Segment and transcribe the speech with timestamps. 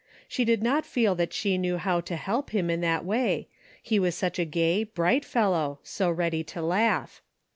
[0.27, 3.49] She did not feel that she knew how to help him in that way,
[3.83, 7.21] he was such a gay, bright fellow, so ready to laugh.